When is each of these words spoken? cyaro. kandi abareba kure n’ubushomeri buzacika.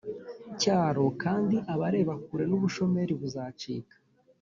cyaro. 0.59 1.05
kandi 1.23 1.55
abareba 1.73 2.13
kure 2.25 2.43
n’ubushomeri 2.47 3.13
buzacika. 3.21 3.95